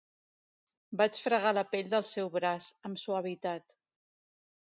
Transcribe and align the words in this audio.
Vaig 1.01 1.17
fregar 1.25 1.51
la 1.57 1.63
pell 1.75 1.91
del 1.91 2.07
seu 2.13 2.31
braç, 2.37 2.71
amb 2.89 3.01
suavitat. 3.05 3.79